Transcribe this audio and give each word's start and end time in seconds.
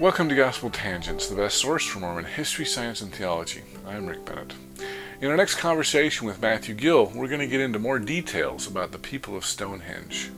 Welcome 0.00 0.28
to 0.28 0.36
Gospel 0.36 0.70
Tangents, 0.70 1.26
the 1.26 1.34
best 1.34 1.58
source 1.58 1.84
for 1.84 1.98
Mormon 1.98 2.24
history, 2.24 2.64
science, 2.64 3.00
and 3.00 3.12
theology. 3.12 3.62
I'm 3.84 4.06
Rick 4.06 4.24
Bennett. 4.24 4.52
In 5.20 5.28
our 5.28 5.36
next 5.36 5.56
conversation 5.56 6.24
with 6.24 6.40
Matthew 6.40 6.76
Gill, 6.76 7.06
we're 7.06 7.26
going 7.26 7.40
to 7.40 7.48
get 7.48 7.60
into 7.60 7.80
more 7.80 7.98
details 7.98 8.68
about 8.68 8.92
the 8.92 8.98
people 8.98 9.36
of 9.36 9.44
Stonehenge. 9.44 10.30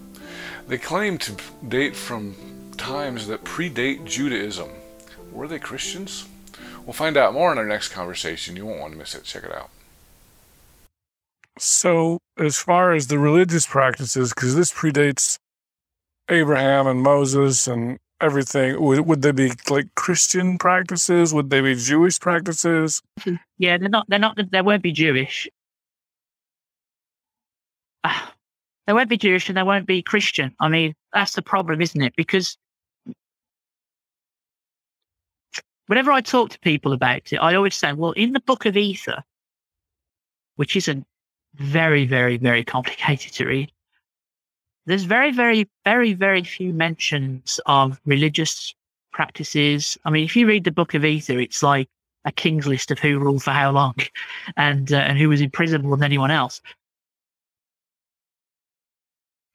They 0.66 0.78
claim 0.78 1.18
to 1.18 1.36
date 1.68 1.94
from 1.94 2.34
times 2.78 3.26
that 3.26 3.44
predate 3.44 4.06
Judaism. 4.06 4.70
Were 5.30 5.46
they 5.46 5.58
Christians? 5.58 6.26
We'll 6.86 6.94
find 6.94 7.18
out 7.18 7.34
more 7.34 7.52
in 7.52 7.58
our 7.58 7.66
next 7.66 7.90
conversation. 7.90 8.56
You 8.56 8.64
won't 8.64 8.80
want 8.80 8.94
to 8.94 8.98
miss 8.98 9.14
it. 9.14 9.24
Check 9.24 9.44
it 9.44 9.52
out. 9.52 9.68
So, 11.58 12.20
as 12.38 12.56
far 12.56 12.94
as 12.94 13.08
the 13.08 13.18
religious 13.18 13.66
practices, 13.66 14.32
because 14.32 14.56
this 14.56 14.72
predates 14.72 15.38
Abraham 16.30 16.86
and 16.86 17.02
Moses 17.02 17.66
and 17.66 17.98
everything, 18.20 18.80
would, 18.80 19.00
would 19.00 19.22
they 19.22 19.32
be 19.32 19.52
like 19.68 19.94
Christian 19.94 20.58
practices? 20.58 21.32
Would 21.34 21.50
they 21.50 21.60
be 21.60 21.74
Jewish 21.74 22.20
practices? 22.20 23.02
Yeah, 23.58 23.78
they're 23.78 23.88
not. 23.88 24.06
They're 24.08 24.18
not. 24.18 24.38
They 24.50 24.62
won't 24.62 24.82
be 24.82 24.92
Jewish. 24.92 25.48
Ah, 28.04 28.34
they 28.86 28.92
won't 28.92 29.08
be 29.08 29.16
Jewish 29.16 29.48
and 29.48 29.56
they 29.56 29.62
won't 29.62 29.86
be 29.86 30.02
Christian. 30.02 30.54
I 30.60 30.68
mean, 30.68 30.94
that's 31.12 31.34
the 31.34 31.42
problem, 31.42 31.80
isn't 31.80 32.00
it? 32.00 32.14
Because 32.16 32.56
whenever 35.86 36.12
I 36.12 36.20
talk 36.20 36.50
to 36.50 36.58
people 36.60 36.92
about 36.92 37.32
it, 37.32 37.36
I 37.36 37.54
always 37.54 37.76
say, 37.76 37.92
well, 37.92 38.12
in 38.12 38.32
the 38.32 38.40
Book 38.40 38.64
of 38.64 38.76
Ether, 38.76 39.22
which 40.56 40.76
isn't 40.76 41.04
very, 41.54 42.06
very, 42.06 42.36
very 42.36 42.64
complicated 42.64 43.32
to 43.34 43.46
read, 43.46 43.72
there's 44.90 45.04
very, 45.04 45.30
very, 45.30 45.68
very, 45.84 46.14
very 46.14 46.42
few 46.42 46.72
mentions 46.72 47.60
of 47.66 48.00
religious 48.06 48.74
practices. 49.12 49.96
I 50.04 50.10
mean, 50.10 50.24
if 50.24 50.34
you 50.34 50.48
read 50.48 50.64
the 50.64 50.72
Book 50.72 50.94
of 50.94 51.04
Ether, 51.04 51.38
it's 51.38 51.62
like 51.62 51.88
a 52.24 52.32
king's 52.32 52.66
list 52.66 52.90
of 52.90 52.98
who 52.98 53.20
ruled 53.20 53.44
for 53.44 53.52
how 53.52 53.70
long, 53.70 53.94
and 54.56 54.92
uh, 54.92 54.96
and 54.96 55.16
who 55.16 55.28
was 55.28 55.40
in 55.40 55.50
prison 55.50 55.82
more 55.82 55.96
than 55.96 56.06
anyone 56.06 56.32
else. 56.32 56.60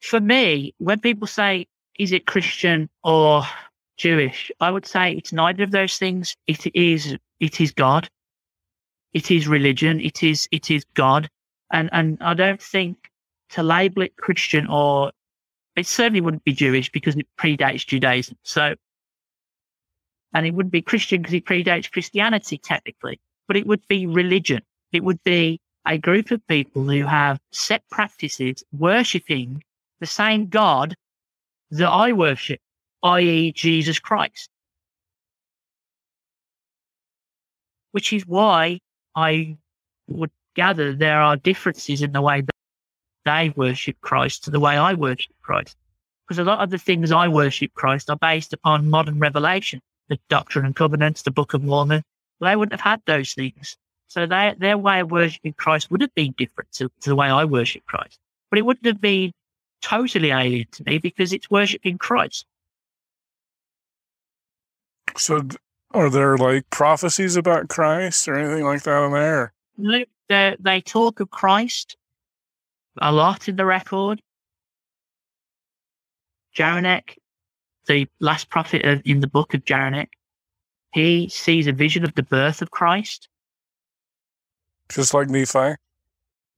For 0.00 0.20
me, 0.20 0.74
when 0.78 1.00
people 1.00 1.26
say, 1.26 1.66
"Is 1.98 2.12
it 2.12 2.26
Christian 2.26 2.88
or 3.04 3.42
Jewish?" 3.98 4.50
I 4.60 4.70
would 4.70 4.86
say 4.86 5.12
it's 5.12 5.34
neither 5.34 5.64
of 5.64 5.70
those 5.70 5.98
things. 5.98 6.34
It 6.46 6.66
is 6.74 7.14
it 7.40 7.60
is 7.60 7.72
God. 7.72 8.08
It 9.12 9.30
is 9.30 9.46
religion. 9.46 10.00
It 10.00 10.22
is 10.22 10.48
it 10.50 10.70
is 10.70 10.86
God, 10.94 11.28
and 11.74 11.90
and 11.92 12.16
I 12.22 12.32
don't 12.32 12.62
think 12.62 13.10
to 13.50 13.62
label 13.62 14.00
it 14.00 14.16
Christian 14.16 14.66
or 14.66 15.12
it 15.76 15.86
certainly 15.86 16.22
wouldn't 16.22 16.44
be 16.44 16.52
Jewish 16.52 16.90
because 16.90 17.14
it 17.16 17.26
predates 17.38 17.86
Judaism. 17.86 18.36
So, 18.42 18.74
and 20.32 20.46
it 20.46 20.54
wouldn't 20.54 20.72
be 20.72 20.82
Christian 20.82 21.22
because 21.22 21.34
it 21.34 21.44
predates 21.44 21.90
Christianity 21.90 22.58
technically, 22.58 23.20
but 23.46 23.56
it 23.56 23.66
would 23.66 23.86
be 23.86 24.06
religion. 24.06 24.62
It 24.92 25.04
would 25.04 25.22
be 25.22 25.60
a 25.86 25.98
group 25.98 26.30
of 26.30 26.46
people 26.48 26.84
who 26.84 27.04
have 27.04 27.38
set 27.52 27.82
practices 27.90 28.64
worshipping 28.72 29.62
the 30.00 30.06
same 30.06 30.48
God 30.48 30.96
that 31.70 31.88
I 31.88 32.12
worship, 32.12 32.60
i.e., 33.02 33.52
Jesus 33.52 33.98
Christ. 33.98 34.48
Which 37.92 38.12
is 38.12 38.26
why 38.26 38.80
I 39.14 39.56
would 40.08 40.30
gather 40.54 40.94
there 40.94 41.20
are 41.20 41.36
differences 41.36 42.02
in 42.02 42.12
the 42.12 42.22
way 42.22 42.40
that 42.40 42.55
they 43.26 43.52
worship 43.56 44.00
Christ 44.00 44.44
to 44.44 44.50
the 44.50 44.60
way 44.60 44.76
I 44.76 44.94
worship 44.94 45.34
Christ. 45.42 45.76
Because 46.26 46.38
a 46.38 46.44
lot 46.44 46.60
of 46.60 46.70
the 46.70 46.78
things 46.78 47.12
I 47.12 47.28
worship 47.28 47.74
Christ 47.74 48.08
are 48.08 48.16
based 48.16 48.52
upon 48.52 48.88
modern 48.88 49.18
revelation, 49.18 49.80
the 50.08 50.18
Doctrine 50.30 50.64
and 50.64 50.74
Covenants, 50.74 51.22
the 51.22 51.30
Book 51.30 51.52
of 51.52 51.62
Mormon. 51.62 52.02
They 52.40 52.56
wouldn't 52.56 52.80
have 52.80 52.92
had 52.92 53.02
those 53.06 53.32
things. 53.32 53.76
So 54.08 54.26
they, 54.26 54.54
their 54.56 54.78
way 54.78 55.00
of 55.00 55.10
worshiping 55.10 55.54
Christ 55.54 55.90
would 55.90 56.00
have 56.00 56.14
been 56.14 56.34
different 56.38 56.72
to, 56.72 56.88
to 57.00 57.10
the 57.10 57.16
way 57.16 57.26
I 57.26 57.44
worship 57.44 57.84
Christ. 57.86 58.18
But 58.50 58.58
it 58.58 58.62
wouldn't 58.62 58.86
have 58.86 59.00
been 59.00 59.32
totally 59.82 60.30
alien 60.30 60.66
to 60.72 60.84
me 60.84 60.98
because 60.98 61.32
it's 61.32 61.50
worshiping 61.50 61.98
Christ. 61.98 62.46
So, 65.16 65.48
are 65.92 66.10
there 66.10 66.36
like 66.36 66.68
prophecies 66.70 67.36
about 67.36 67.68
Christ 67.68 68.28
or 68.28 68.36
anything 68.36 68.64
like 68.64 68.82
that 68.82 69.04
in 69.04 69.12
there? 69.12 69.52
No, 69.76 70.04
they, 70.28 70.56
they 70.60 70.80
talk 70.80 71.20
of 71.20 71.30
Christ 71.30 71.96
a 72.98 73.12
lot 73.12 73.48
in 73.48 73.56
the 73.56 73.64
record. 73.64 74.20
Jaranek, 76.56 77.16
the 77.86 78.08
last 78.20 78.48
prophet 78.48 79.02
in 79.04 79.20
the 79.20 79.26
book 79.26 79.54
of 79.54 79.64
Jaranek, 79.64 80.08
he 80.92 81.28
sees 81.28 81.66
a 81.66 81.72
vision 81.72 82.04
of 82.04 82.14
the 82.14 82.22
birth 82.22 82.62
of 82.62 82.70
Christ. 82.70 83.28
Just 84.88 85.12
like 85.12 85.28
Nephi? 85.28 85.74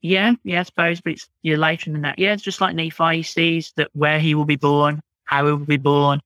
Yeah, 0.01 0.35
yeah, 0.45 0.61
I 0.61 0.63
suppose, 0.63 1.01
but 1.01 1.15
it's 1.15 1.29
you're 1.43 1.59
later 1.59 1.91
than 1.91 2.03
that. 2.03 2.19
Yeah, 2.19 2.33
it's 2.33 2.43
just 2.43 2.61
like 2.61 2.77
Nephi. 2.77 3.17
He 3.17 3.23
sees 3.23 3.73
that 3.77 3.91
where 3.95 4.21
he 4.21 4.35
will 4.35 4.45
be 4.45 4.57
born, 4.57 5.01
how 5.25 5.47
he 5.47 5.53
will 5.53 5.59
be 5.59 5.77
born, 5.77 6.21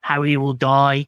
how 0.00 0.22
he 0.22 0.38
will 0.38 0.54
die, 0.54 1.06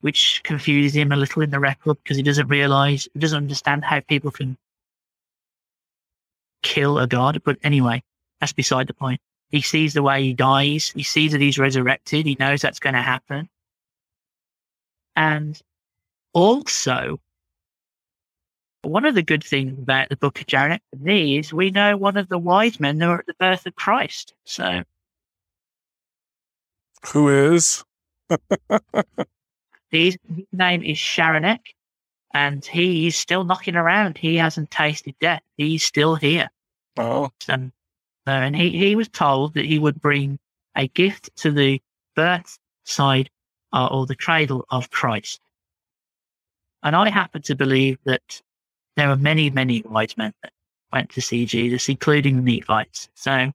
which 0.00 0.40
confuses 0.42 0.96
him 0.96 1.12
a 1.12 1.16
little 1.16 1.42
in 1.42 1.50
the 1.50 1.60
record 1.60 1.98
because 2.02 2.16
he 2.16 2.22
doesn't 2.22 2.48
realize, 2.48 3.08
he 3.14 3.20
doesn't 3.20 3.36
understand 3.36 3.84
how 3.84 4.00
people 4.00 4.32
can 4.32 4.56
kill 6.62 6.98
a 6.98 7.06
god. 7.06 7.42
But 7.44 7.58
anyway, 7.62 8.02
that's 8.40 8.52
beside 8.52 8.86
the 8.86 8.94
point. 8.94 9.20
He 9.50 9.60
sees 9.62 9.94
the 9.94 10.02
way 10.02 10.22
he 10.22 10.32
dies. 10.32 10.92
He 10.94 11.02
sees 11.02 11.32
that 11.32 11.40
he's 11.40 11.58
resurrected. 11.58 12.24
He 12.26 12.36
knows 12.38 12.62
that's 12.62 12.78
going 12.78 12.94
to 12.94 13.02
happen. 13.02 13.48
And 15.16 15.60
also, 16.32 17.20
one 18.82 19.04
of 19.04 19.14
the 19.14 19.22
good 19.22 19.44
things 19.44 19.78
about 19.78 20.08
the 20.08 20.16
book 20.16 20.40
of 20.40 20.46
Jaranek 20.46 20.80
for 20.90 21.02
me 21.02 21.38
is 21.38 21.52
we 21.52 21.70
know 21.70 21.96
one 21.96 22.16
of 22.16 22.28
the 22.28 22.38
wise 22.38 22.78
men 22.80 22.98
that 22.98 23.08
were 23.08 23.18
at 23.18 23.26
the 23.26 23.34
birth 23.34 23.66
of 23.66 23.74
Christ. 23.74 24.34
So, 24.44 24.82
who 27.12 27.52
is? 27.52 27.84
his 29.90 30.16
name 30.52 30.82
is 30.82 30.96
Sharonek, 30.96 31.60
and 32.32 32.64
he 32.64 33.06
is 33.06 33.16
still 33.16 33.44
knocking 33.44 33.76
around. 33.76 34.18
He 34.18 34.36
hasn't 34.36 34.70
tasted 34.70 35.14
death. 35.20 35.42
He's 35.56 35.84
still 35.84 36.14
here. 36.14 36.48
Oh. 36.96 37.30
And, 37.48 37.72
uh, 38.26 38.30
and 38.30 38.56
he, 38.56 38.70
he 38.70 38.96
was 38.96 39.08
told 39.08 39.54
that 39.54 39.64
he 39.64 39.78
would 39.78 40.00
bring 40.00 40.38
a 40.76 40.88
gift 40.88 41.34
to 41.36 41.50
the 41.50 41.80
birth 42.14 42.58
side 42.84 43.30
uh, 43.72 43.88
or 43.90 44.06
the 44.06 44.16
cradle 44.16 44.64
of 44.70 44.90
Christ. 44.90 45.40
And 46.82 46.96
I 46.96 47.10
happen 47.10 47.42
to 47.42 47.54
believe 47.54 47.98
that 48.04 48.40
there 48.96 49.08
were 49.08 49.16
many, 49.16 49.50
many 49.50 49.82
wise 49.82 50.16
men 50.16 50.32
that 50.42 50.52
went 50.92 51.10
to 51.10 51.20
see 51.20 51.46
Jesus, 51.46 51.88
including 51.88 52.44
the 52.44 52.58
Nephites. 52.58 53.08
So 53.14 53.52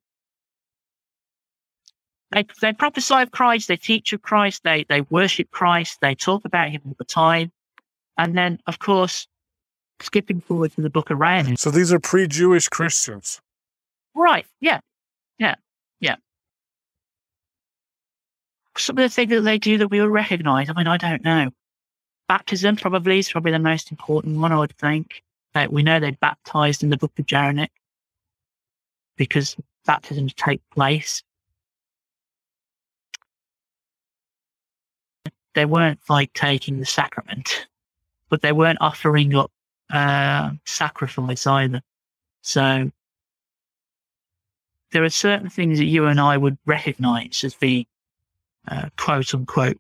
they, 2.31 2.45
they 2.61 2.73
prophesy 2.73 3.15
of 3.15 3.31
Christ, 3.31 3.67
they 3.67 3.77
teach 3.77 4.13
of 4.13 4.21
Christ, 4.21 4.63
they, 4.63 4.85
they 4.89 5.01
worship 5.01 5.51
Christ, 5.51 5.99
they 6.01 6.15
talk 6.15 6.45
about 6.45 6.69
him 6.69 6.81
all 6.85 6.95
the 6.97 7.05
time. 7.05 7.51
And 8.17 8.37
then, 8.37 8.59
of 8.67 8.79
course, 8.79 9.27
skipping 10.01 10.41
forward 10.41 10.73
to 10.73 10.81
the 10.81 10.89
book 10.89 11.09
of 11.09 11.19
Ryan. 11.19 11.57
So 11.57 11.71
these 11.71 11.91
are 11.91 11.99
pre 11.99 12.27
Jewish 12.27 12.67
Christians. 12.67 13.41
Right. 14.13 14.45
Yeah. 14.61 14.79
Yeah. 15.39 15.55
Yeah. 15.99 16.15
Some 18.77 18.97
of 18.97 19.03
the 19.03 19.09
things 19.09 19.29
that 19.31 19.41
they 19.41 19.57
do 19.57 19.77
that 19.77 19.87
we 19.89 20.01
will 20.01 20.09
recognize, 20.09 20.69
I 20.69 20.73
mean, 20.73 20.87
I 20.87 20.97
don't 20.97 21.23
know. 21.23 21.49
Baptism 22.27 22.75
probably 22.77 23.19
is 23.19 23.31
probably 23.31 23.51
the 23.51 23.59
most 23.59 23.91
important 23.91 24.39
one, 24.39 24.51
I 24.51 24.57
would 24.57 24.75
think. 24.77 25.23
Uh, 25.53 25.67
we 25.69 25.83
know 25.83 25.99
they're 25.99 26.11
baptized 26.13 26.83
in 26.83 26.89
the 26.89 26.97
book 26.97 27.13
of 27.17 27.25
Jaranek 27.25 27.69
because 29.15 29.55
baptisms 29.85 30.33
take 30.33 30.61
place. 30.71 31.23
They 35.53 35.65
weren't 35.65 36.01
like 36.09 36.33
taking 36.33 36.79
the 36.79 36.85
sacrament, 36.85 37.67
but 38.29 38.41
they 38.41 38.51
weren't 38.51 38.79
offering 38.81 39.35
up 39.35 39.51
uh, 39.91 40.51
sacrifice 40.65 41.45
either. 41.45 41.81
So 42.41 42.91
there 44.91 45.03
are 45.03 45.09
certain 45.09 45.49
things 45.49 45.77
that 45.79 45.85
you 45.85 46.05
and 46.05 46.19
I 46.19 46.37
would 46.37 46.57
recognize 46.65 47.43
as 47.43 47.53
being 47.53 47.85
uh, 48.67 48.89
quote 48.97 49.33
unquote 49.33 49.77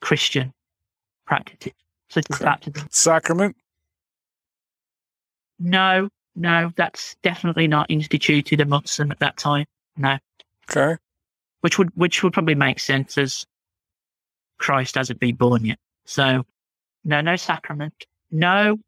Christian 0.00 0.52
practices, 1.26 1.72
such 2.08 2.26
as 2.30 2.38
baptism. 2.38 2.88
Sacrament? 2.90 3.56
No, 5.58 6.08
no, 6.34 6.72
that's 6.76 7.16
definitely 7.22 7.66
not 7.66 7.90
instituted 7.90 8.60
amongst 8.60 8.98
them 8.98 9.10
at 9.10 9.20
that 9.20 9.36
time. 9.36 9.66
No. 9.96 10.18
Okay. 10.70 10.96
Which 11.60 11.78
would 11.78 11.90
which 11.94 12.22
would 12.22 12.32
probably 12.32 12.54
make 12.54 12.78
sense 12.78 13.16
as 13.16 13.46
Christ 14.58 14.96
hasn't 14.96 15.20
been 15.20 15.36
born 15.36 15.64
yet. 15.64 15.78
So 16.04 16.44
no, 17.06 17.20
no 17.20 17.36
sacrament. 17.36 18.04
No 18.32 18.78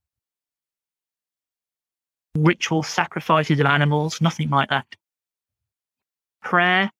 ritual 2.36 2.82
sacrifices 2.82 3.60
of 3.60 3.66
animals, 3.66 4.20
nothing 4.20 4.50
like 4.50 4.68
that. 4.70 4.86
Prayer, 6.42 6.90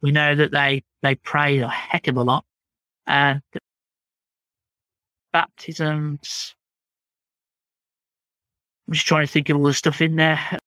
we 0.00 0.10
know 0.10 0.34
that 0.34 0.50
they, 0.50 0.82
they 1.02 1.14
pray 1.16 1.58
a 1.58 1.68
heck 1.68 2.08
of 2.08 2.16
a 2.16 2.22
lot. 2.22 2.44
Uh, 3.06 3.10
and 3.10 3.42
baptisms. 5.32 6.54
I'm 8.86 8.94
just 8.94 9.06
trying 9.06 9.26
to 9.26 9.32
think 9.32 9.50
of 9.50 9.58
all 9.58 9.64
the 9.64 9.74
stuff 9.74 10.00
in 10.00 10.16
there. 10.16 10.58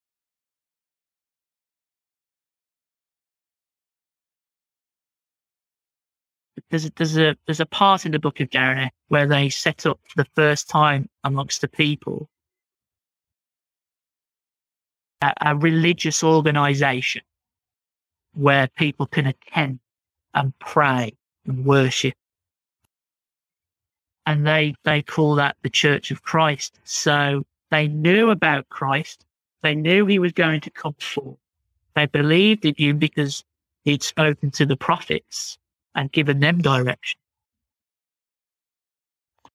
There's 6.72 6.86
a, 6.86 6.92
there's 6.96 7.18
a 7.18 7.36
there's 7.46 7.60
a 7.60 7.66
part 7.66 8.06
in 8.06 8.14
the 8.14 8.20
book 8.20 8.40
of 8.40 8.50
Jeremiah 8.50 8.90
where 9.10 9.28
they 9.28 9.50
set 9.50 9.86
up 9.86 10.00
for 10.08 10.24
the 10.24 10.30
first 10.36 10.70
time 10.70 11.10
amongst 11.24 11.62
the 11.62 11.68
people 11.68 12.30
a, 15.22 15.34
a 15.42 15.56
religious 15.56 16.24
organization 16.24 17.22
where 18.34 18.68
people 18.68 19.06
can 19.06 19.28
attend 19.28 19.80
and 20.34 20.58
pray 20.60 21.14
and 21.46 21.66
worship. 21.66 22.14
And 24.26 24.46
they, 24.46 24.76
they 24.84 25.02
call 25.02 25.36
that 25.36 25.58
the 25.64 25.70
Church 25.70 26.12
of 26.12 26.24
Christ. 26.24 26.80
So 26.84 27.44
they 27.70 27.88
knew 27.88 28.30
about 28.30 28.70
Christ. 28.70 29.26
They 29.62 29.76
knew 29.76 30.06
he 30.06 30.20
was 30.20 30.32
going 30.32 30.62
to 30.62 30.70
come 30.72 30.96
forth. 31.00 31.38
They 31.96 32.06
believed 32.06 32.66
in 32.66 32.76
him 32.78 32.98
because 32.98 33.44
he'd 33.84 34.04
spoken 34.04 34.52
to 34.52 34.66
the 34.66 34.78
prophets 34.78 35.58
and 35.96 36.12
given 36.12 36.40
them 36.40 36.60
direction. 36.60 37.20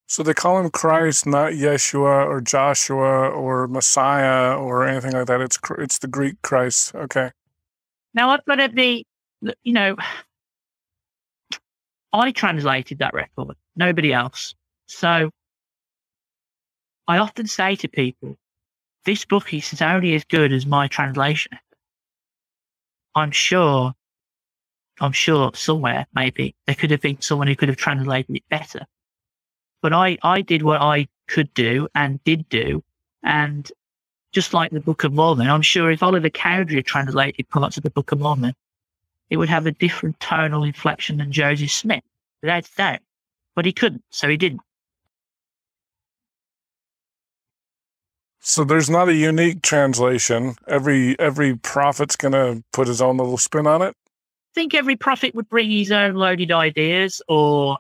So 0.09 0.23
they 0.23 0.35
call 0.35 0.61
him 0.61 0.71
Christ, 0.71 1.27
not 1.27 1.53
Yeshua 1.53 2.27
or 2.27 2.41
Joshua 2.41 3.29
or 3.29 3.67
Messiah 3.67 4.57
or 4.57 4.87
anything 4.87 5.13
like 5.13 5.27
that. 5.27 5.41
It's 5.41 5.59
it's 5.79 5.99
the 5.99 6.07
Greek 6.07 6.41
Christ. 6.43 6.95
Okay. 6.95 7.33
Now 8.15 8.31
I've 8.31 8.45
got 8.45 8.57
to 8.57 8.69
be, 8.69 9.05
you 9.63 9.73
know, 9.73 9.97
I 12.13 12.31
translated 12.31 13.01
that 13.01 13.15
record, 13.15 13.57
nobody 13.75 14.13
else. 14.13 14.55
So 14.87 15.31
I 17.09 17.19
often 17.19 17.47
say 17.47 17.75
to 17.77 17.89
people, 17.89 18.37
this 19.05 19.25
book 19.25 19.53
is 19.53 19.83
only 19.83 20.15
as 20.15 20.25
good 20.25 20.53
as 20.53 20.67
my 20.67 20.87
translation. 20.87 21.59
I'm 23.15 23.33
sure, 23.33 23.93
I'm 25.01 25.13
sure 25.13 25.51
somewhere 25.55 26.07
maybe 26.15 26.55
there 26.67 26.75
could 26.75 26.91
have 26.91 27.03
been 27.03 27.21
someone 27.21 27.49
who 27.49 27.57
could 27.57 27.69
have 27.69 27.77
translated 27.77 28.37
it 28.37 28.49
better. 28.49 28.87
But 29.83 29.93
I, 29.93 30.19
I 30.23 30.41
did 30.41 30.63
what 30.63 30.81
I 30.81 31.09
could 31.29 31.53
do 31.55 31.89
and 31.95 32.23
did 32.25 32.49
do. 32.49 32.83
And 33.23 33.71
just 34.33 34.55
like 34.55 34.71
the 34.71 34.81
Book 34.81 35.05
of 35.05 35.13
Mormon, 35.13 35.49
I'm 35.49 35.63
sure 35.63 35.91
if 35.91 36.03
Oliver 36.03 36.31
Cowdery 36.31 36.83
translated 36.83 37.49
parts 37.49 37.77
of 37.77 37.83
the 37.83 37.91
Book 37.91 38.13
of 38.13 38.21
Mormon, 38.21 38.55
it 39.31 39.37
would 39.37 39.49
have 39.49 39.67
a 39.67 39.73
different 39.73 40.19
tonal 40.21 40.65
inflection 40.65 41.19
than 41.19 41.33
Joseph 41.33 41.71
Smith, 41.71 42.05
without 42.43 42.69
doubt. 42.77 43.01
But 43.55 43.65
he 43.65 43.73
couldn't, 43.73 44.05
so 44.11 44.29
he 44.29 44.37
didn't. 44.37 44.61
So 48.41 48.63
there's 48.63 48.89
not 48.89 49.09
a 49.09 49.15
unique 49.15 49.63
translation. 49.63 50.55
Every 50.69 51.19
every 51.19 51.57
prophet's 51.57 52.15
gonna 52.15 52.63
put 52.73 52.87
his 52.87 53.03
own 53.03 53.17
little 53.17 53.39
spin 53.39 53.67
on 53.67 53.83
it. 53.83 53.97
I 54.57 54.59
think 54.59 54.73
every 54.73 54.97
prophet 54.97 55.35
would 55.35 55.51
bring 55.51 55.71
his 55.71 55.93
own 55.93 56.15
loaded 56.15 56.51
ideas 56.51 57.21
or 57.29 57.77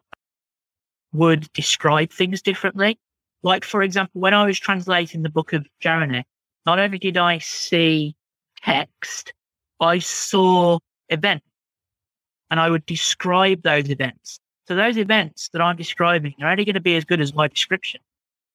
would 1.14 1.50
describe 1.54 2.12
things 2.12 2.42
differently. 2.42 2.98
Like, 3.42 3.64
for 3.64 3.82
example, 3.82 4.20
when 4.20 4.34
I 4.34 4.44
was 4.44 4.58
translating 4.58 5.22
the 5.22 5.30
book 5.30 5.54
of 5.54 5.66
Jeremiah, 5.80 6.24
not 6.66 6.78
only 6.78 6.98
did 6.98 7.16
I 7.16 7.38
see 7.38 8.14
text, 8.62 9.32
I 9.80 10.00
saw 10.00 10.78
events 11.08 11.46
and 12.50 12.60
I 12.60 12.68
would 12.68 12.84
describe 12.84 13.62
those 13.62 13.88
events. 13.88 14.38
So 14.68 14.76
those 14.76 14.98
events 14.98 15.48
that 15.54 15.62
I'm 15.62 15.76
describing 15.76 16.34
are 16.42 16.50
only 16.50 16.66
going 16.66 16.74
to 16.74 16.80
be 16.80 16.96
as 16.96 17.06
good 17.06 17.22
as 17.22 17.34
my 17.34 17.48
description. 17.48 18.02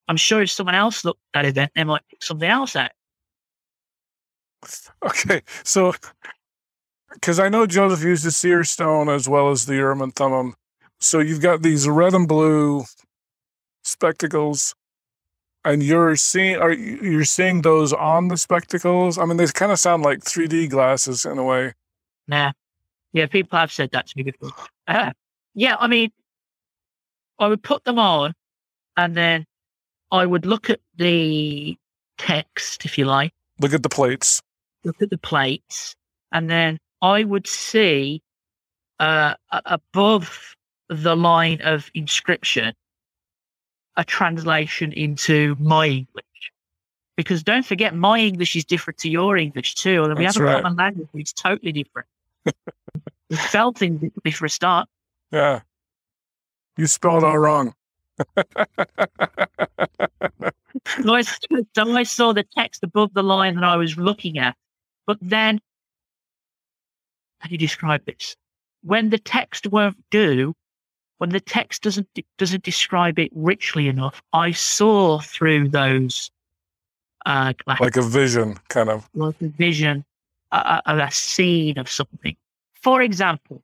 I'm 0.07 0.17
sure 0.17 0.43
if 0.43 0.51
someone 0.51 0.75
else 0.75 1.03
looked 1.03 1.21
at 1.33 1.41
that 1.41 1.49
event, 1.49 1.71
they 1.73 1.85
might 1.85 2.07
pick 2.07 2.21
something 2.21 2.47
else 2.47 2.75
out. 2.75 2.91
Okay, 5.03 5.41
so 5.63 5.95
because 7.13 7.39
I 7.39 7.49
know 7.49 7.65
Joseph 7.65 8.03
used 8.03 8.25
the 8.25 8.31
seer 8.31 8.63
stone 8.63 9.09
as 9.09 9.27
well 9.27 9.49
as 9.49 9.65
the 9.65 9.75
Urim 9.75 10.01
and 10.01 10.15
Thummim, 10.15 10.55
so 10.99 11.19
you've 11.19 11.41
got 11.41 11.61
these 11.61 11.87
red 11.87 12.13
and 12.13 12.27
blue 12.27 12.85
spectacles, 13.83 14.75
and 15.65 15.83
you're 15.83 16.15
seeing 16.15 16.57
are 16.57 16.71
you're 16.71 17.25
seeing 17.25 17.61
those 17.61 17.93
on 17.93 18.27
the 18.27 18.37
spectacles? 18.37 19.17
I 19.17 19.25
mean, 19.25 19.37
they 19.37 19.47
kind 19.47 19.71
of 19.71 19.79
sound 19.79 20.03
like 20.03 20.19
3D 20.19 20.69
glasses 20.69 21.25
in 21.25 21.37
a 21.37 21.43
way. 21.43 21.73
Nah, 22.27 22.51
yeah, 23.13 23.25
people 23.25 23.57
have 23.57 23.71
said 23.71 23.91
that 23.91 24.07
to 24.07 24.13
me 24.17 24.23
before. 24.23 24.51
Uh, 24.87 25.11
yeah, 25.53 25.75
I 25.79 25.87
mean, 25.87 26.11
I 27.39 27.47
would 27.47 27.63
put 27.63 27.83
them 27.83 27.99
on, 27.99 28.33
and 28.97 29.15
then 29.15 29.45
I 30.11 30.25
would 30.25 30.45
look 30.45 30.69
at 30.69 30.79
the 30.95 31.77
text, 32.17 32.85
if 32.85 32.97
you 32.97 33.05
like. 33.05 33.33
Look 33.59 33.73
at 33.73 33.83
the 33.83 33.89
plates. 33.89 34.41
Look 34.83 35.01
at 35.01 35.09
the 35.09 35.17
plates, 35.17 35.95
and 36.31 36.49
then 36.49 36.77
I 37.01 37.23
would 37.23 37.47
see 37.47 38.21
uh, 38.99 39.35
above 39.51 40.55
the 40.89 41.15
line 41.15 41.61
of 41.63 41.89
inscription 41.93 42.73
a 43.97 44.03
translation 44.03 44.93
into 44.93 45.55
my 45.59 45.87
English. 45.87 46.25
Because 47.17 47.43
don't 47.43 47.65
forget, 47.65 47.95
my 47.95 48.19
English 48.19 48.55
is 48.55 48.63
different 48.63 48.97
to 48.99 49.09
your 49.09 49.37
English 49.37 49.75
too. 49.75 49.99
Although 49.99 50.15
we 50.15 50.23
That's 50.23 50.37
have 50.37 50.43
a 50.43 50.45
right. 50.45 50.63
common 50.63 50.77
language, 50.77 51.09
it's 51.13 51.33
totally 51.33 51.71
different. 51.71 52.07
we 53.29 53.35
spell 53.35 53.73
things 53.73 53.99
differently 53.99 54.31
for 54.31 54.45
a 54.45 54.49
start. 54.49 54.87
Yeah. 55.31 55.61
You 56.77 56.87
spelled 56.87 57.23
all 57.23 57.37
wrong. 57.37 57.73
So 61.03 61.13
I, 61.15 61.21
so 61.21 61.95
I 61.95 62.03
saw 62.03 62.33
the 62.33 62.43
text 62.43 62.83
above 62.83 63.13
the 63.13 63.23
line 63.23 63.55
that 63.55 63.63
I 63.63 63.75
was 63.77 63.97
looking 63.97 64.37
at. 64.37 64.55
But 65.05 65.17
then, 65.21 65.59
how 67.41 67.47
do 67.47 67.53
you 67.53 67.57
describe 67.57 68.05
this? 68.05 68.35
When 68.83 69.09
the 69.09 69.17
text 69.17 69.67
won't 69.67 69.97
do, 70.11 70.53
when 71.17 71.31
the 71.31 71.39
text 71.39 71.83
doesn't 71.83 72.07
doesn't 72.37 72.63
describe 72.63 73.19
it 73.19 73.31
richly 73.35 73.87
enough, 73.87 74.21
I 74.33 74.51
saw 74.51 75.19
through 75.19 75.69
those 75.69 76.31
uh, 77.25 77.53
glasses, 77.63 77.81
like 77.81 77.97
a 77.97 78.01
vision, 78.01 78.57
kind 78.69 78.89
of. 78.89 79.09
like 79.13 79.41
a 79.41 79.47
vision, 79.47 80.05
a, 80.51 80.81
a, 80.85 80.97
a 80.97 81.11
scene 81.11 81.77
of 81.77 81.89
something. 81.89 82.35
For 82.81 83.01
example, 83.01 83.63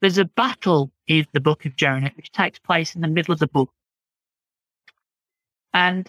there's 0.00 0.18
a 0.18 0.24
battle 0.24 0.90
in 1.06 1.26
the 1.32 1.40
book 1.40 1.64
of 1.64 1.76
Jonah 1.76 2.12
which 2.16 2.32
takes 2.32 2.58
place 2.58 2.94
in 2.94 3.02
the 3.02 3.08
middle 3.08 3.32
of 3.32 3.38
the 3.38 3.46
book. 3.46 3.70
And 5.74 6.08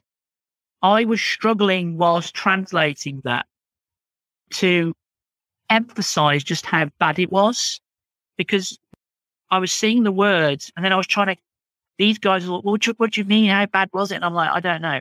I 0.81 1.05
was 1.05 1.21
struggling 1.21 1.97
whilst 1.97 2.33
translating 2.33 3.21
that 3.23 3.45
to 4.55 4.93
emphasize 5.73 6.43
just 6.43 6.65
how 6.65 6.89
bad 6.99 7.19
it 7.19 7.31
was 7.31 7.81
because 8.37 8.77
I 9.49 9.59
was 9.59 9.71
seeing 9.71 10.03
the 10.03 10.11
words 10.11 10.71
and 10.75 10.83
then 10.83 10.93
I 10.93 10.97
was 10.97 11.07
trying 11.07 11.35
to, 11.35 11.41
these 11.97 12.17
guys 12.17 12.47
were 12.47 12.59
like, 12.63 12.85
you, 12.85 12.93
what 12.97 13.11
do 13.11 13.21
you 13.21 13.25
mean? 13.25 13.49
How 13.49 13.65
bad 13.65 13.89
was 13.93 14.11
it? 14.11 14.15
And 14.15 14.25
I'm 14.25 14.33
like, 14.33 14.49
I 14.49 14.59
don't 14.59 14.81
know. 14.81 14.99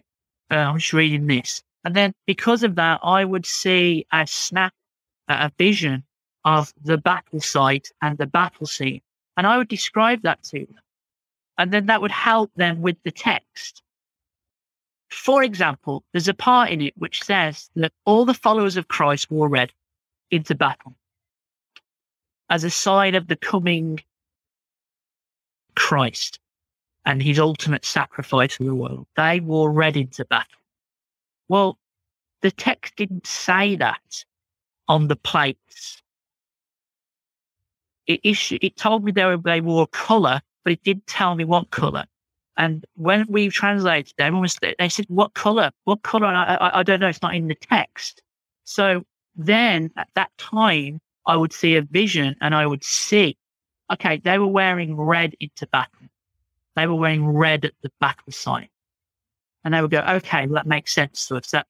Uh, 0.50 0.56
I'm 0.56 0.78
just 0.78 0.92
reading 0.92 1.26
this. 1.26 1.62
And 1.84 1.96
then 1.96 2.12
because 2.26 2.62
of 2.62 2.74
that, 2.76 3.00
I 3.02 3.24
would 3.24 3.46
see 3.46 4.06
a 4.12 4.26
snap, 4.26 4.72
a 5.28 5.50
vision 5.58 6.04
of 6.44 6.72
the 6.84 6.98
battle 6.98 7.40
site 7.40 7.88
and 8.02 8.18
the 8.18 8.26
battle 8.26 8.66
scene. 8.66 9.00
And 9.36 9.46
I 9.46 9.56
would 9.56 9.68
describe 9.68 10.22
that 10.22 10.42
to 10.44 10.58
them. 10.60 10.82
And 11.58 11.72
then 11.72 11.86
that 11.86 12.00
would 12.02 12.10
help 12.10 12.50
them 12.54 12.82
with 12.82 12.96
the 13.04 13.10
text. 13.10 13.82
For 15.10 15.42
example, 15.42 16.04
there's 16.12 16.28
a 16.28 16.34
part 16.34 16.70
in 16.70 16.80
it 16.80 16.94
which 16.96 17.22
says 17.22 17.70
that 17.76 17.92
all 18.04 18.24
the 18.24 18.34
followers 18.34 18.76
of 18.76 18.88
Christ 18.88 19.30
wore 19.30 19.48
red 19.48 19.72
into 20.32 20.54
battle 20.54 20.96
as 22.50 22.64
a 22.64 22.70
sign 22.70 23.14
of 23.14 23.28
the 23.28 23.36
coming 23.36 24.00
Christ 25.76 26.40
and 27.04 27.22
his 27.22 27.38
ultimate 27.38 27.84
sacrifice 27.84 28.56
for 28.56 28.64
the 28.64 28.74
world. 28.74 29.06
They 29.16 29.40
wore 29.40 29.70
red 29.70 29.96
into 29.96 30.24
battle. 30.24 30.58
Well, 31.48 31.78
the 32.40 32.50
text 32.50 32.96
didn't 32.96 33.26
say 33.26 33.76
that 33.76 34.24
on 34.88 35.08
the 35.08 35.16
plates. 35.16 36.02
It, 38.06 38.20
it 38.24 38.76
told 38.76 39.04
me 39.04 39.12
they, 39.12 39.24
were, 39.24 39.36
they 39.36 39.60
wore 39.60 39.86
color, 39.86 40.40
but 40.64 40.72
it 40.72 40.82
didn't 40.82 41.06
tell 41.06 41.34
me 41.34 41.44
what 41.44 41.70
color. 41.70 42.06
And 42.56 42.84
when 42.96 43.26
we 43.28 43.48
translated 43.48 44.14
them, 44.18 44.44
they 44.60 44.88
said, 44.88 45.06
"What 45.08 45.32
color? 45.32 45.70
What 45.84 46.02
color?" 46.02 46.26
I, 46.26 46.54
I, 46.56 46.80
I 46.80 46.82
don't 46.82 47.00
know. 47.00 47.08
It's 47.08 47.22
not 47.22 47.34
in 47.34 47.48
the 47.48 47.54
text. 47.54 48.22
So 48.64 49.04
then, 49.36 49.90
at 49.96 50.08
that 50.14 50.30
time, 50.38 51.00
I 51.26 51.36
would 51.36 51.52
see 51.52 51.76
a 51.76 51.82
vision, 51.82 52.36
and 52.40 52.54
I 52.54 52.66
would 52.66 52.84
see, 52.84 53.36
okay, 53.92 54.20
they 54.22 54.38
were 54.38 54.46
wearing 54.46 54.96
red 54.96 55.34
into 55.40 55.66
battle. 55.68 56.08
They 56.76 56.86
were 56.86 56.94
wearing 56.94 57.26
red 57.26 57.64
at 57.64 57.74
the 57.82 57.90
battle 58.00 58.32
site, 58.32 58.70
and 59.64 59.74
they 59.74 59.80
would 59.80 59.90
go, 59.90 60.00
"Okay, 60.00 60.46
that 60.46 60.66
makes 60.66 60.92
sense 60.92 61.26
to 61.28 61.36
us. 61.36 61.50
That 61.50 61.66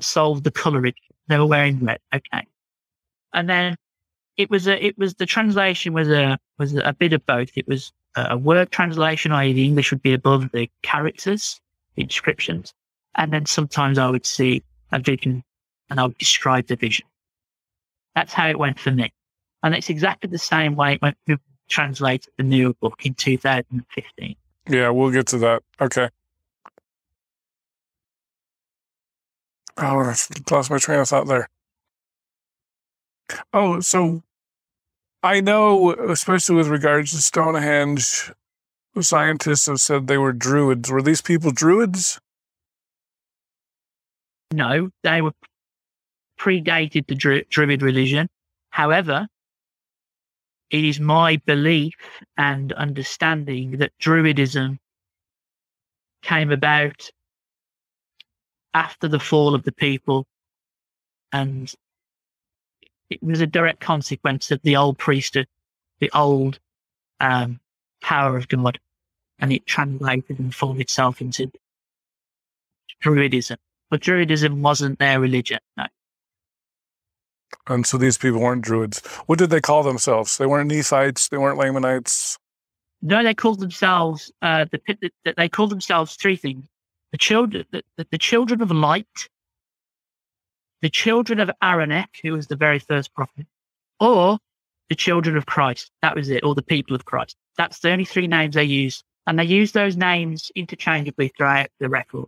solved 0.00 0.44
the 0.44 0.50
color 0.50 0.84
issue. 0.86 0.94
They 1.28 1.38
were 1.38 1.46
wearing 1.46 1.80
red. 1.80 2.00
Okay." 2.14 2.46
And 3.32 3.48
then 3.48 3.76
it 4.36 4.50
was 4.50 4.66
a 4.68 4.84
it 4.84 4.98
was 4.98 5.14
the 5.14 5.26
translation 5.26 5.92
was 5.92 6.08
a 6.08 6.38
was 6.58 6.74
a 6.74 6.94
bit 6.98 7.12
of 7.12 7.24
both. 7.26 7.50
It 7.56 7.66
was 7.66 7.92
a 8.16 8.36
word 8.38 8.70
translation, 8.70 9.32
i.e., 9.32 9.52
the 9.52 9.64
English 9.64 9.90
would 9.90 10.02
be 10.02 10.12
above 10.12 10.50
the 10.52 10.70
characters, 10.82 11.60
the 11.96 12.04
descriptions, 12.04 12.72
and 13.16 13.32
then 13.32 13.46
sometimes 13.46 13.98
I 13.98 14.08
would 14.08 14.26
see 14.26 14.62
a 14.92 15.00
vision 15.00 15.42
and 15.90 16.00
I 16.00 16.06
would 16.06 16.18
describe 16.18 16.66
the 16.66 16.76
vision. 16.76 17.06
That's 18.14 18.32
how 18.32 18.48
it 18.48 18.58
went 18.58 18.78
for 18.78 18.90
me, 18.90 19.12
and 19.62 19.74
it's 19.74 19.90
exactly 19.90 20.30
the 20.30 20.38
same 20.38 20.76
way 20.76 20.94
it 20.94 21.02
went 21.02 21.16
to 21.28 21.38
translate 21.68 22.28
the 22.36 22.42
new 22.42 22.74
book 22.74 23.04
in 23.04 23.14
2015. 23.14 24.36
Yeah, 24.68 24.90
we'll 24.90 25.10
get 25.10 25.26
to 25.28 25.38
that. 25.38 25.62
Okay. 25.80 26.08
Oh, 29.76 29.98
I 29.98 30.14
lost 30.50 30.70
my 30.70 30.78
train 30.78 31.00
of 31.00 31.08
thought 31.08 31.26
there. 31.26 31.48
Oh, 33.52 33.80
so 33.80 34.22
I 35.22 35.40
know, 35.40 35.92
especially 35.94 36.56
with 36.56 36.68
regards 36.68 37.10
to 37.10 37.16
Stonehenge, 37.18 38.30
scientists 39.00 39.66
have 39.66 39.80
said 39.80 40.06
they 40.06 40.18
were 40.18 40.32
druids. 40.32 40.90
Were 40.90 41.02
these 41.02 41.22
people 41.22 41.50
druids? 41.50 42.20
No, 44.52 44.90
they 45.02 45.22
were 45.22 45.32
predated 46.44 47.06
the 47.06 47.14
Dru- 47.14 47.44
Druid 47.48 47.80
religion. 47.80 48.28
However, 48.68 49.26
it 50.70 50.84
is 50.84 51.00
my 51.00 51.36
belief 51.46 51.94
and 52.36 52.72
understanding 52.74 53.78
that 53.78 53.92
Druidism 53.98 54.78
came 56.22 56.50
about 56.50 57.08
after 58.74 59.08
the 59.08 59.20
fall 59.20 59.54
of 59.54 59.62
the 59.62 59.72
people 59.72 60.26
and 61.32 61.72
it 63.08 63.22
was 63.22 63.40
a 63.40 63.46
direct 63.46 63.80
consequence 63.80 64.50
of 64.50 64.60
the 64.62 64.76
old 64.76 64.98
priesthood, 64.98 65.46
the 66.00 66.10
old 66.12 66.58
um, 67.20 67.60
power 68.02 68.36
of 68.36 68.48
God, 68.48 68.78
and 69.38 69.52
it 69.52 69.66
translated 69.66 70.38
and 70.38 70.54
formed 70.54 70.80
itself 70.80 71.20
into 71.20 71.50
Druidism. 73.02 73.56
But 73.90 74.00
Druidism 74.00 74.60
wasn't 74.60 74.98
their 74.98 75.20
religion, 75.20 75.60
no. 75.76 75.86
And 77.66 77.86
so 77.86 77.98
these 77.98 78.18
people 78.18 78.40
weren't 78.40 78.62
druids. 78.62 79.04
What 79.26 79.38
did 79.38 79.50
they 79.50 79.60
call 79.60 79.82
themselves? 79.82 80.36
They 80.38 80.46
weren't 80.46 80.70
Nephites. 80.70 81.28
They 81.28 81.38
weren't 81.38 81.58
Lamanites. 81.58 82.38
No, 83.02 83.22
they 83.22 83.34
called 83.34 83.60
themselves 83.60 84.32
uh, 84.40 84.64
the, 84.70 85.10
the, 85.24 85.34
they 85.36 85.48
called 85.48 85.70
themselves 85.70 86.16
three 86.16 86.36
things: 86.36 86.66
the 87.12 87.18
children, 87.18 87.66
the, 87.70 87.82
the, 88.10 88.18
children 88.18 88.62
of 88.62 88.70
light, 88.70 89.28
the 90.80 90.88
children 90.88 91.38
of 91.38 91.50
Aramech, 91.62 92.08
who 92.22 92.32
was 92.32 92.46
the 92.46 92.56
very 92.56 92.78
first 92.78 93.12
prophet, 93.14 93.46
or 94.00 94.38
the 94.88 94.94
children 94.94 95.36
of 95.36 95.44
Christ. 95.44 95.90
That 96.00 96.14
was 96.16 96.30
it, 96.30 96.44
or 96.44 96.54
the 96.54 96.62
people 96.62 96.96
of 96.96 97.04
Christ. 97.04 97.36
That's 97.58 97.80
the 97.80 97.90
only 97.90 98.06
three 98.06 98.26
names 98.26 98.54
they 98.54 98.64
used. 98.64 99.04
And 99.26 99.38
they 99.38 99.44
use 99.44 99.72
those 99.72 99.96
names 99.96 100.50
interchangeably 100.54 101.28
throughout 101.28 101.68
the 101.80 101.88
record. 101.88 102.26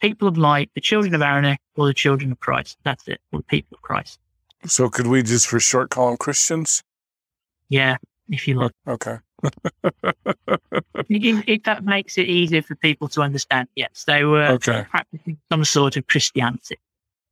People 0.00 0.28
of 0.28 0.38
light, 0.38 0.70
the 0.74 0.80
children 0.80 1.14
of 1.14 1.20
Aramech, 1.20 1.58
or 1.76 1.86
the 1.86 1.94
children 1.94 2.30
of 2.32 2.40
Christ. 2.40 2.78
That's 2.84 3.06
it, 3.08 3.20
or 3.32 3.40
the 3.40 3.44
people 3.44 3.76
of 3.76 3.82
Christ. 3.82 4.18
So 4.66 4.88
could 4.88 5.06
we 5.06 5.22
just 5.22 5.46
for 5.46 5.60
short 5.60 5.90
call 5.90 6.08
them 6.08 6.16
Christians? 6.16 6.82
Yeah, 7.68 7.96
if 8.28 8.48
you 8.48 8.58
look. 8.58 8.72
Okay. 8.86 9.18
if, 11.08 11.44
if 11.46 11.62
that 11.64 11.84
makes 11.84 12.18
it 12.18 12.26
easier 12.28 12.62
for 12.62 12.74
people 12.74 13.08
to 13.08 13.20
understand, 13.22 13.68
yes, 13.76 14.04
they 14.06 14.24
were 14.24 14.46
Okay. 14.48 14.84
practicing 14.90 15.38
some 15.50 15.64
sort 15.64 15.96
of 15.96 16.06
Christianity, 16.08 16.76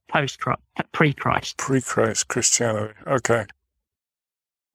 post 0.08 0.38
Christ, 0.38 0.60
pre 0.92 1.12
Christ, 1.12 1.56
Pre 1.56 1.80
Christ 1.80 2.28
Christianity. 2.28 2.94
Okay. 3.06 3.44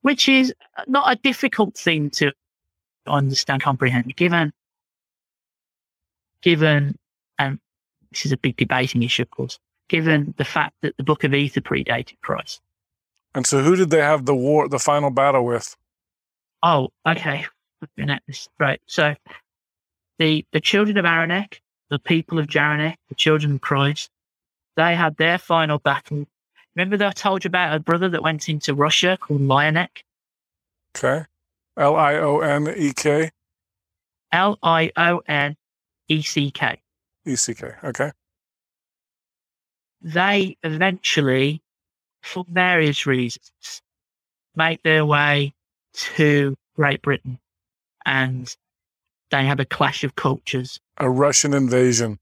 which 0.01 0.27
is 0.27 0.53
not 0.87 1.11
a 1.11 1.15
difficult 1.21 1.77
thing 1.77 2.09
to 2.09 2.31
understand, 3.07 3.61
comprehend, 3.61 4.15
given, 4.15 4.51
given, 6.41 6.97
and 7.39 7.59
this 8.11 8.25
is 8.25 8.31
a 8.31 8.37
big 8.37 8.57
debating 8.57 9.03
issue, 9.03 9.21
of 9.21 9.29
course, 9.31 9.59
given 9.91 10.33
the 10.37 10.45
fact 10.45 10.73
that 10.81 10.95
the 10.95 11.03
Book 11.03 11.25
of 11.25 11.33
Ether 11.33 11.59
predated 11.59 12.15
Christ. 12.21 12.61
And 13.35 13.45
so 13.45 13.61
who 13.61 13.75
did 13.75 13.89
they 13.89 13.99
have 13.99 14.25
the 14.25 14.33
war, 14.33 14.69
the 14.69 14.79
final 14.79 15.09
battle 15.09 15.45
with? 15.45 15.75
Oh, 16.63 16.89
okay. 17.05 17.45
Looking 17.81 18.09
at 18.09 18.23
this 18.25 18.47
right. 18.57 18.81
So 18.85 19.15
the 20.17 20.45
the 20.53 20.61
children 20.61 20.97
of 20.97 21.03
Aramech, 21.03 21.59
the 21.89 21.99
people 21.99 22.39
of 22.39 22.47
Jaranek, 22.47 22.95
the 23.09 23.15
children 23.15 23.55
of 23.55 23.61
Christ, 23.61 24.09
they 24.77 24.95
had 24.95 25.17
their 25.17 25.37
final 25.37 25.77
battle. 25.77 26.25
Remember 26.75 26.95
that 26.95 27.07
I 27.09 27.11
told 27.11 27.43
you 27.43 27.49
about 27.49 27.75
a 27.75 27.79
brother 27.79 28.07
that 28.09 28.23
went 28.23 28.47
into 28.47 28.73
Russia 28.73 29.17
called 29.19 29.41
Lionek? 29.41 30.03
Okay. 30.95 31.25
L 31.75 31.97
I 31.97 32.15
O 32.15 32.39
N 32.39 32.73
E 32.77 32.93
K 32.93 33.31
L 34.31 34.57
I 34.63 34.91
O 34.95 35.21
N 35.27 35.57
E 36.07 36.21
C 36.21 36.49
K. 36.49 36.79
E 37.25 37.35
C 37.35 37.53
K. 37.53 37.71
Okay. 37.83 38.11
They 40.01 40.57
eventually, 40.63 41.61
for 42.23 42.45
various 42.49 43.05
reasons, 43.05 43.81
make 44.55 44.81
their 44.83 45.05
way 45.05 45.53
to 46.15 46.55
Great 46.75 47.01
Britain 47.01 47.39
and 48.05 48.55
they 49.29 49.45
have 49.45 49.59
a 49.59 49.65
clash 49.65 50.03
of 50.03 50.15
cultures. 50.15 50.79
A 50.97 51.09
Russian 51.09 51.53
invasion. 51.53 52.19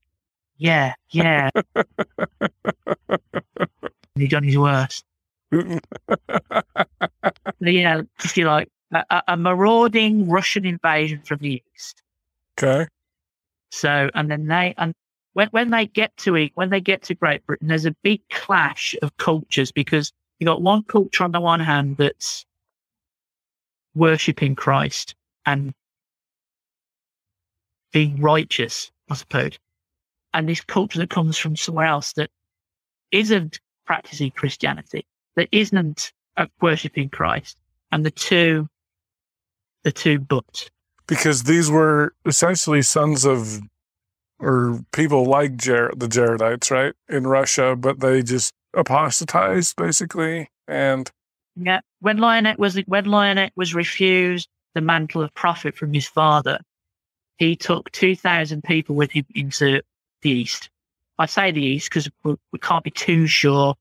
Yeah, 0.57 0.93
yeah. 1.11 1.49
he 4.15 4.27
done 4.27 4.43
his 4.43 4.57
worst. 4.57 5.03
Yeah, 7.61 8.01
if 8.23 8.37
you 8.37 8.45
like, 8.45 8.69
a, 8.93 9.03
a- 9.09 9.23
a 9.29 9.37
marauding 9.37 10.29
Russian 10.29 10.65
invasion 10.65 11.21
from 11.25 11.39
the 11.39 11.61
east. 11.75 12.01
okay. 12.57 12.87
So, 13.71 14.09
and 14.15 14.31
then 14.31 14.47
they, 14.47 14.73
and 14.77 14.93
when, 15.39 15.47
when 15.51 15.69
they 15.69 15.85
get 15.85 16.15
to 16.17 16.49
when 16.55 16.69
they 16.69 16.81
get 16.81 17.01
to 17.03 17.15
Great 17.15 17.45
Britain, 17.45 17.69
there's 17.69 17.85
a 17.85 17.95
big 18.03 18.19
clash 18.29 18.93
of 19.01 19.15
cultures 19.15 19.71
because 19.71 20.11
you 20.37 20.45
got 20.45 20.61
one 20.61 20.83
culture 20.83 21.23
on 21.23 21.31
the 21.31 21.39
one 21.39 21.61
hand 21.61 21.95
that's 21.95 22.45
worshipping 23.95 24.53
Christ 24.53 25.15
and 25.45 25.73
being 27.93 28.19
righteous, 28.19 28.91
I 29.09 29.15
suppose. 29.15 29.57
And 30.33 30.49
this 30.49 30.59
culture 30.59 30.99
that 30.99 31.09
comes 31.09 31.37
from 31.37 31.55
somewhere 31.55 31.87
else 31.87 32.11
that 32.13 32.29
isn't 33.11 33.61
practicing 33.85 34.31
Christianity, 34.31 35.05
that 35.37 35.47
isn't 35.53 36.11
uh, 36.35 36.47
worshipping 36.59 37.07
Christ. 37.07 37.55
And 37.93 38.05
the 38.05 38.11
two, 38.11 38.67
the 39.83 39.93
two 39.93 40.19
but. 40.19 40.69
Because 41.07 41.43
these 41.43 41.71
were 41.71 42.13
essentially 42.25 42.81
sons 42.81 43.23
of, 43.23 43.61
or 44.39 44.83
people 44.93 45.25
like 45.25 45.57
the 45.57 46.07
Jaredites, 46.09 46.71
right, 46.71 46.93
in 47.07 47.27
Russia, 47.27 47.75
but 47.75 47.99
they 47.99 48.21
just 48.23 48.53
apostatized 48.73 49.75
basically. 49.75 50.49
And 50.67 51.09
Yeah. 51.55 51.81
When 51.99 52.17
Lionek 52.17 52.57
was 52.57 52.75
when 52.85 53.05
Lionek 53.05 53.51
was 53.55 53.75
refused 53.75 54.47
the 54.75 54.81
mantle 54.81 55.23
of 55.23 55.33
prophet 55.33 55.75
from 55.75 55.93
his 55.93 56.07
father, 56.07 56.59
he 57.37 57.55
took 57.55 57.91
two 57.91 58.15
thousand 58.15 58.63
people 58.63 58.95
with 58.95 59.11
him 59.11 59.25
into 59.35 59.81
the 60.21 60.29
east. 60.29 60.69
I 61.17 61.25
say 61.25 61.51
the 61.51 61.63
east 61.63 61.89
because 61.89 62.09
we, 62.23 62.35
we 62.53 62.59
can't 62.59 62.83
be 62.83 62.91
too 62.91 63.27
sure 63.27 63.75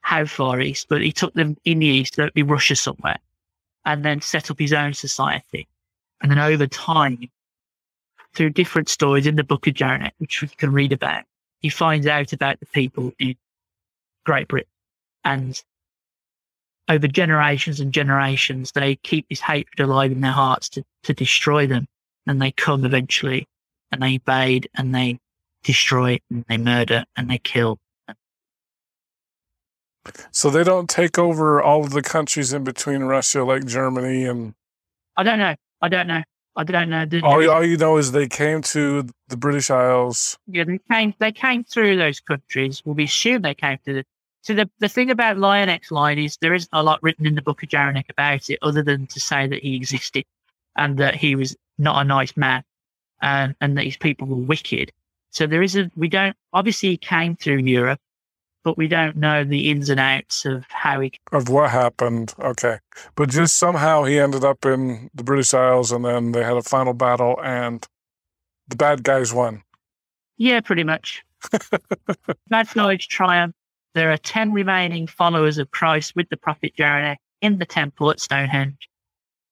how 0.00 0.24
far 0.24 0.60
east, 0.60 0.86
but 0.88 1.00
he 1.00 1.10
took 1.10 1.34
them 1.34 1.56
in 1.64 1.80
the 1.80 1.86
east, 1.86 2.16
that'd 2.16 2.34
be 2.34 2.42
Russia 2.42 2.76
somewhere, 2.76 3.18
and 3.84 4.04
then 4.04 4.20
set 4.20 4.50
up 4.50 4.58
his 4.58 4.72
own 4.72 4.92
society. 4.92 5.66
And 6.22 6.30
then 6.30 6.38
over 6.38 6.66
time, 6.66 7.28
through 8.36 8.50
different 8.50 8.88
stories 8.88 9.26
in 9.26 9.36
the 9.36 9.44
Book 9.44 9.66
of 9.66 9.74
Janet, 9.74 10.14
which 10.18 10.42
we 10.42 10.48
can 10.48 10.72
read 10.72 10.92
about, 10.92 11.24
he 11.60 11.68
finds 11.68 12.06
out 12.06 12.32
about 12.32 12.60
the 12.60 12.66
people 12.66 13.12
in 13.18 13.34
Great 14.24 14.48
Britain 14.48 14.70
and 15.24 15.62
over 16.88 17.08
generations 17.08 17.80
and 17.80 17.92
generations, 17.92 18.72
they 18.72 18.96
keep 18.96 19.28
this 19.28 19.40
hatred 19.40 19.80
alive 19.80 20.12
in 20.12 20.20
their 20.20 20.30
hearts 20.30 20.68
to, 20.70 20.84
to 21.02 21.12
destroy 21.12 21.66
them. 21.66 21.86
And 22.26 22.40
they 22.40 22.52
come 22.52 22.84
eventually 22.84 23.46
and 23.90 24.02
they 24.02 24.14
invade 24.14 24.68
and 24.76 24.94
they 24.94 25.18
destroy 25.64 26.20
and 26.30 26.44
they 26.48 26.58
murder 26.58 27.04
and 27.16 27.28
they 27.28 27.38
kill. 27.38 27.78
so 30.30 30.48
they 30.48 30.62
don't 30.62 30.88
take 30.88 31.18
over 31.18 31.60
all 31.60 31.84
of 31.84 31.90
the 31.90 32.02
countries 32.02 32.52
in 32.52 32.62
between 32.62 33.02
Russia, 33.02 33.42
like 33.44 33.66
Germany 33.66 34.24
and 34.24 34.54
I 35.16 35.22
don't 35.22 35.38
know. 35.38 35.56
I 35.80 35.88
don't 35.88 36.06
know. 36.06 36.22
I 36.56 36.64
don't 36.64 36.88
know. 36.88 37.06
All, 37.22 37.50
all 37.50 37.64
you 37.64 37.76
know 37.76 37.98
is 37.98 38.12
they 38.12 38.28
came 38.28 38.62
to 38.62 39.06
the 39.28 39.36
British 39.36 39.70
Isles. 39.70 40.38
yeah, 40.46 40.64
they 40.64 40.80
came 40.90 41.14
they 41.18 41.32
came 41.32 41.64
through 41.64 41.96
those 41.96 42.20
countries. 42.20 42.82
Well, 42.84 42.94
we 42.94 43.04
assume 43.04 43.42
they 43.42 43.54
came 43.54 43.78
to 43.84 43.92
the 43.92 44.04
so 44.46 44.54
the, 44.54 44.70
the 44.78 44.88
thing 44.88 45.10
about 45.10 45.38
Lion 45.38 45.68
X 45.68 45.90
line 45.90 46.20
is 46.20 46.36
there 46.40 46.54
isn't 46.54 46.70
a 46.72 46.84
lot 46.84 47.02
written 47.02 47.26
in 47.26 47.34
the 47.34 47.42
book 47.42 47.64
of 47.64 47.68
Jaranek 47.68 48.08
about 48.08 48.48
it 48.48 48.60
other 48.62 48.80
than 48.80 49.08
to 49.08 49.18
say 49.18 49.48
that 49.48 49.60
he 49.60 49.74
existed 49.74 50.24
and 50.76 50.98
that 50.98 51.16
he 51.16 51.34
was 51.34 51.56
not 51.78 52.00
a 52.00 52.04
nice 52.04 52.36
man 52.36 52.62
and, 53.20 53.56
and 53.60 53.76
that 53.76 53.82
his 53.82 53.96
people 53.96 54.28
were 54.28 54.36
wicked. 54.36 54.92
So 55.30 55.48
there 55.48 55.64
isn't 55.64 55.92
we 55.96 56.08
don't 56.08 56.36
obviously 56.52 56.90
he 56.90 56.96
came 56.96 57.34
through 57.34 57.58
Europe, 57.58 57.98
but 58.66 58.76
we 58.76 58.88
don't 58.88 59.16
know 59.16 59.44
the 59.44 59.70
ins 59.70 59.88
and 59.90 60.00
outs 60.00 60.44
of 60.44 60.64
how 60.70 60.98
he. 60.98 61.12
Of 61.30 61.48
what 61.48 61.70
happened. 61.70 62.34
Okay. 62.40 62.78
But 63.14 63.28
just 63.28 63.58
somehow 63.58 64.02
he 64.02 64.18
ended 64.18 64.42
up 64.42 64.66
in 64.66 65.08
the 65.14 65.22
British 65.22 65.54
Isles 65.54 65.92
and 65.92 66.04
then 66.04 66.32
they 66.32 66.42
had 66.42 66.56
a 66.56 66.62
final 66.62 66.92
battle 66.92 67.38
and 67.44 67.86
the 68.66 68.74
bad 68.74 69.04
guys 69.04 69.32
won. 69.32 69.62
Yeah, 70.36 70.58
pretty 70.62 70.82
much. 70.82 71.24
bad 72.48 72.68
guys 72.74 73.06
triumph. 73.06 73.54
There 73.94 74.10
are 74.10 74.18
10 74.18 74.52
remaining 74.52 75.06
followers 75.06 75.58
of 75.58 75.70
Christ 75.70 76.16
with 76.16 76.28
the 76.28 76.36
prophet 76.36 76.74
Jeremy 76.76 77.18
in 77.42 77.60
the 77.60 77.66
temple 77.66 78.10
at 78.10 78.18
Stonehenge, 78.18 78.88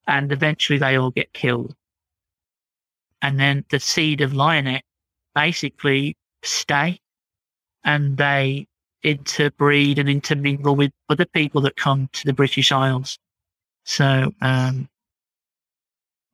and 0.08 0.32
eventually 0.32 0.80
they 0.80 0.96
all 0.96 1.12
get 1.12 1.32
killed. 1.32 1.72
And 3.22 3.38
then 3.38 3.64
the 3.70 3.78
seed 3.78 4.22
of 4.22 4.32
Lionek 4.32 4.82
basically 5.36 6.16
stay 6.42 6.98
and 7.84 8.16
they 8.16 8.66
interbreed 9.04 9.98
and 9.98 10.08
intermingle 10.08 10.74
with 10.74 10.90
other 11.08 11.26
people 11.26 11.60
that 11.62 11.76
come 11.76 12.08
to 12.12 12.24
the 12.24 12.32
British 12.32 12.72
Isles. 12.72 13.18
So, 13.84 14.32
um, 14.40 14.88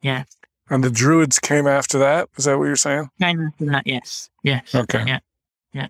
yeah. 0.03 0.25
And 0.71 0.85
the 0.85 0.91
Druids 0.91 1.39
came 1.39 1.67
after 1.67 1.99
that? 1.99 2.29
Is 2.37 2.45
that 2.45 2.59
what 2.59 2.67
you're 2.67 2.77
saying? 2.77 3.11
Came 3.21 3.41
after 3.41 3.67
that, 3.67 3.87
yes. 3.87 4.31
Yes. 4.45 4.75
Okay. 4.75 5.05
Yeah. 5.07 5.19
Yeah. 5.73 5.89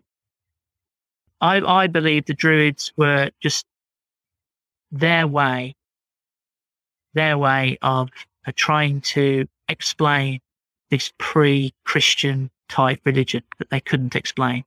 I, 1.41 1.61
I 1.61 1.87
believe 1.87 2.25
the 2.25 2.35
Druids 2.35 2.93
were 2.97 3.31
just 3.41 3.67
their 4.91 5.27
way, 5.27 5.77
their 7.15 7.37
way 7.37 7.79
of 7.83 8.09
uh, 8.47 8.53
trying 8.57 9.03
to 9.03 9.47
explain 9.69 10.41
this 10.91 11.13
pre 11.19 11.73
Christian 11.85 12.51
type 12.69 13.01
religion 13.05 13.43
that 13.59 13.69
they 13.71 13.81
couldn't 13.81 14.17
explain. 14.17 14.65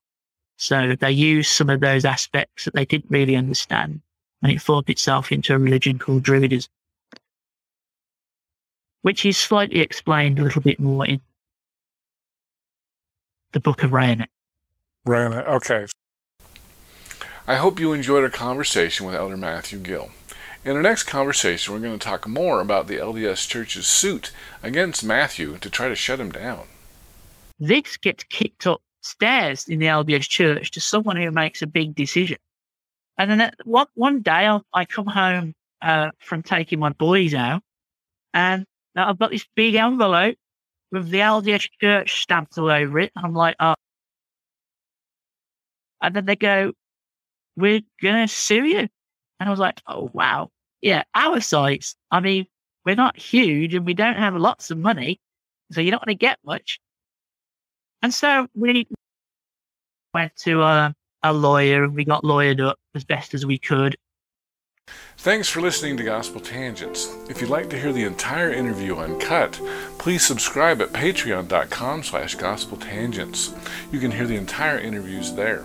So 0.58 0.96
they 1.00 1.12
used 1.12 1.52
some 1.52 1.70
of 1.70 1.80
those 1.80 2.06
aspects 2.06 2.66
that 2.66 2.74
they 2.74 2.86
didn't 2.86 3.10
really 3.10 3.36
understand, 3.36 4.02
and 4.42 4.52
it 4.52 4.62
formed 4.62 4.90
itself 4.90 5.32
into 5.32 5.54
a 5.54 5.58
religion 5.58 6.00
called 6.00 6.24
Druidism, 6.24 6.70
which 9.02 9.26
is 9.26 9.38
slightly 9.38 9.80
explained 9.80 10.40
a 10.40 10.44
little 10.44 10.62
bit 10.62 10.80
more 10.80 11.06
in 11.06 11.22
the 13.52 13.60
Book 13.60 13.84
of 13.84 13.92
Rheianet. 13.92 14.28
Rheianet, 15.06 15.48
okay. 15.48 15.88
I 17.46 17.56
hope 17.56 17.80
you 17.80 17.92
enjoyed 17.92 18.24
our 18.24 18.30
conversation 18.30 19.06
with 19.06 19.16
Elder 19.16 19.36
Matthew 19.36 19.80
Gill. 19.80 20.12
In 20.64 20.78
our 20.78 20.82
next 20.82 21.04
conversation, 21.04 21.74
we're 21.74 21.82
going 21.82 22.00
to 22.00 22.08
talk 22.08 22.26
more 22.26 22.62
about 22.62 22.88
the 22.88 22.96
LDS 22.96 23.50
Church's 23.50 23.86
suit 23.86 24.32
against 24.62 25.04
Matthew 25.04 25.58
to 25.58 25.70
try 25.70 25.90
to 25.90 25.96
shut 25.96 26.22
him 26.22 26.32
down. 26.32 26.68
This 27.60 27.98
gets 27.98 28.24
kicked 28.24 28.66
upstairs 29.04 29.68
in 29.68 29.80
the 29.80 29.88
LDS 29.88 30.30
Church 30.30 30.72
to 30.72 30.80
someone 30.80 31.18
who 31.18 31.30
makes 31.30 31.62
a 31.62 31.68
big 31.68 31.94
decision. 31.94 32.38
And 33.18 33.30
then 33.30 33.52
one, 33.66 33.88
one 33.96 34.22
day 34.22 34.32
I'll, 34.32 34.66
I 34.74 34.86
come 34.86 35.08
home 35.08 35.54
uh, 35.82 36.12
from 36.20 36.42
taking 36.42 36.80
my 36.80 36.90
boys 36.90 37.34
out, 37.34 37.62
and 38.34 38.66
I've 38.96 39.20
got 39.20 39.32
this 39.32 39.46
big 39.56 39.76
envelope 39.76 40.38
with 40.92 41.10
the 41.10 41.20
LDS 41.20 41.68
Church 41.82 42.22
stamped 42.22 42.58
all 42.58 42.72
over 42.72 43.00
it. 43.00 43.12
I'm 43.16 43.34
like, 43.34 43.56
oh. 43.60 43.76
And 46.02 46.16
then 46.16 46.26
they 46.26 46.36
go, 46.36 46.72
we're 47.56 47.82
going 48.02 48.28
to 48.28 48.34
sue 48.34 48.64
you. 48.64 48.80
And 48.80 48.90
I 49.48 49.50
was 49.50 49.60
like, 49.60 49.82
oh, 49.88 50.10
wow. 50.14 50.50
Yeah, 50.82 51.04
our 51.14 51.40
sites, 51.40 51.96
I 52.12 52.20
mean, 52.20 52.46
we're 52.86 52.96
not 52.96 53.18
huge 53.18 53.74
and 53.74 53.86
we 53.86 53.94
don't 53.94 54.18
have 54.18 54.36
lots 54.36 54.72
of 54.72 54.78
money. 54.78 55.20
So 55.72 55.82
you're 55.82 55.92
not 55.92 56.06
going 56.06 56.18
to 56.18 56.20
get 56.20 56.40
much. 56.46 56.80
And 58.04 58.14
so 58.14 58.48
we 58.54 58.86
went 60.14 60.36
to 60.36 60.62
a, 60.62 60.94
a 61.24 61.34
lawyer 61.34 61.86
and 61.86 61.96
we 61.96 62.04
got 62.04 62.24
lawyered 62.24 62.64
up 62.64 62.78
as 62.94 63.06
best 63.06 63.34
as 63.34 63.46
we 63.46 63.58
could. 63.58 63.96
Thanks 65.18 65.48
for 65.48 65.62
listening 65.62 65.96
to 65.98 66.04
Gospel 66.04 66.42
Tangents. 66.42 67.16
If 67.30 67.40
you'd 67.40 67.50
like 67.50 67.70
to 67.70 67.80
hear 67.80 67.94
the 67.94 68.04
entire 68.04 68.52
interview 68.52 68.98
uncut, 68.98 69.54
please 69.98 70.26
subscribe 70.26 70.82
at 70.82 70.90
patreon.com 70.90 72.04
slash 72.04 72.36
gospeltangents. 72.36 73.58
You 73.94 74.02
can 74.02 74.12
hear 74.12 74.28
the 74.28 74.36
entire 74.36 74.80
interviews 74.80 75.34
there. 75.34 75.64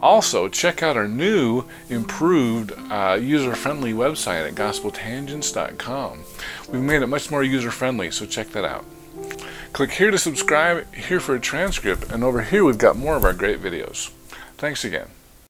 Also, 0.00 0.48
check 0.48 0.82
out 0.82 0.96
our 0.96 1.08
new, 1.08 1.64
improved, 1.88 2.72
uh, 2.90 3.18
user 3.20 3.56
friendly 3.56 3.92
website 3.92 4.46
at 4.46 4.54
gospeltangents.com. 4.54 6.24
We've 6.70 6.82
made 6.82 7.02
it 7.02 7.08
much 7.08 7.32
more 7.32 7.42
user 7.42 7.72
friendly, 7.72 8.12
so 8.12 8.26
check 8.26 8.50
that 8.50 8.64
out. 8.64 8.84
Click 9.74 9.90
here 9.90 10.12
to 10.12 10.18
subscribe, 10.18 10.94
here 10.94 11.18
for 11.18 11.34
a 11.34 11.40
transcript, 11.40 12.12
and 12.12 12.22
over 12.22 12.42
here 12.42 12.64
we've 12.64 12.78
got 12.78 12.96
more 12.96 13.16
of 13.16 13.24
our 13.24 13.32
great 13.32 13.60
videos. 13.60 14.10
Thanks 14.56 14.84
again. 14.84 15.08